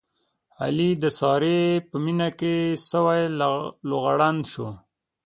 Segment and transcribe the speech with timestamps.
[0.61, 2.55] علي د سارې په مینه کې
[2.89, 3.21] سوی
[3.89, 4.59] لوغړن شو.